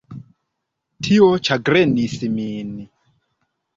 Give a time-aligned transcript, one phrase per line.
[1.09, 2.73] Tio ĉagrenis min.